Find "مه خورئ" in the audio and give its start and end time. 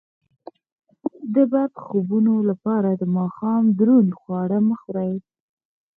4.67-5.13